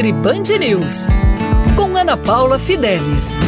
[0.00, 1.06] Nutri Band News,
[1.76, 3.38] com Ana Paula Fidelis.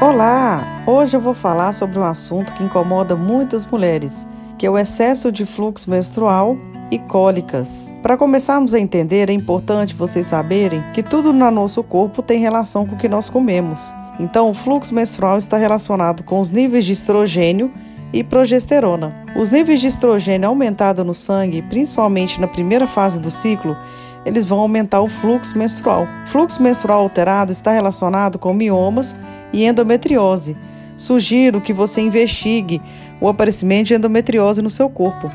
[0.00, 0.82] Olá!
[0.86, 4.26] Hoje eu vou falar sobre um assunto que incomoda muitas mulheres,
[4.56, 6.56] que é o excesso de fluxo menstrual
[6.90, 7.92] e cólicas.
[8.02, 12.86] Para começarmos a entender, é importante vocês saberem que tudo no nosso corpo tem relação
[12.86, 13.94] com o que nós comemos.
[14.18, 17.72] Então, o fluxo menstrual está relacionado com os níveis de estrogênio
[18.12, 19.14] e progesterona.
[19.36, 23.76] Os níveis de estrogênio aumentados no sangue, principalmente na primeira fase do ciclo,
[24.24, 26.06] eles vão aumentar o fluxo menstrual.
[26.26, 29.16] Fluxo menstrual alterado está relacionado com miomas
[29.52, 30.56] e endometriose.
[30.96, 32.80] Sugiro que você investigue
[33.20, 35.30] o aparecimento de endometriose no seu corpo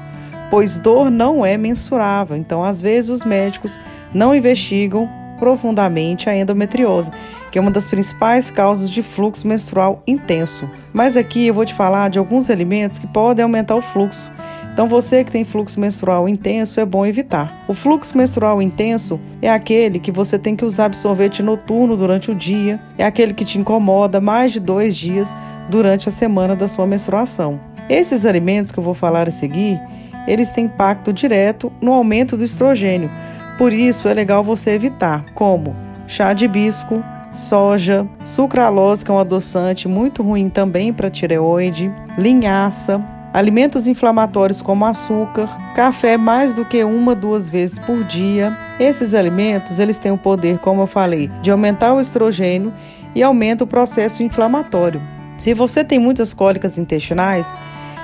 [0.49, 2.35] pois dor não é mensurável.
[2.38, 3.80] Então, às vezes, os médicos
[4.13, 5.09] não investigam
[5.40, 7.12] profundamente a endometriose,
[7.52, 10.70] que é uma das principais causas de fluxo menstrual intenso.
[10.94, 14.32] Mas aqui eu vou te falar de alguns alimentos que podem aumentar o fluxo.
[14.77, 17.65] Então, você que tem fluxo menstrual intenso, é bom evitar.
[17.68, 22.35] O fluxo menstrual intenso é aquele que você tem que usar absorvente noturno durante o
[22.35, 25.35] dia, é aquele que te incomoda mais de dois dias
[25.68, 27.60] durante a semana da sua menstruação.
[27.90, 29.82] Esses alimentos que eu vou falar a seguir,
[30.27, 33.10] eles têm impacto direto no aumento do estrogênio.
[33.58, 35.76] Por isso é legal você evitar, como
[36.08, 43.04] chá de hibisco, soja, sucralose, que é um adoçante muito ruim também para tireoide, linhaça,
[43.34, 48.55] alimentos inflamatórios como açúcar, café mais do que uma duas vezes por dia.
[48.80, 52.74] Esses alimentos, eles têm o poder, como eu falei, de aumentar o estrogênio
[53.16, 55.02] e aumenta o processo inflamatório.
[55.38, 57.55] Se você tem muitas cólicas intestinais,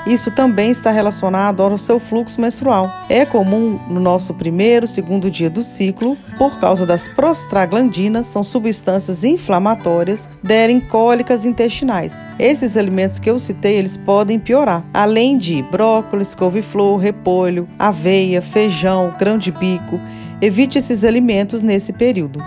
[0.06, 2.90] isso também está relacionado ao seu fluxo menstrual.
[3.10, 9.24] É comum no nosso primeiro, segundo dia do ciclo, por causa das prostaglandinas, são substâncias
[9.24, 12.28] inflamatórias, derem cólicas intestinais.
[12.38, 14.86] Esses alimentos que eu citei, eles podem piorar.
[14.94, 20.00] Além de brócolis, couve-flor, repolho, aveia, feijão, grão de bico,
[20.42, 22.44] evite esses alimentos nesse período.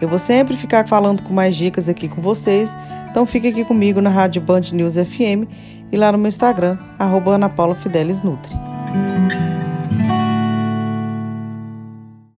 [0.00, 2.76] Eu vou sempre ficar falando com mais dicas aqui com vocês,
[3.10, 5.48] então fique aqui comigo na Rádio Band News FM
[5.90, 8.54] e lá no meu Instagram, arroba Ana Paula Fidelis Nutri.